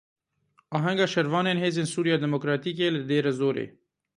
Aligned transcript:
Ahenga 0.77 1.07
şervanên 1.13 1.61
Hêzên 1.63 1.87
Sûriya 1.93 2.17
Demokratîkê 2.23 2.87
li 2.93 3.01
Dêrezorê. 3.09 3.65